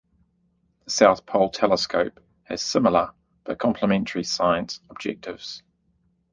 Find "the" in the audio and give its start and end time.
0.85-0.89